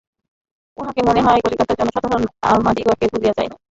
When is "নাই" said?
3.49-3.59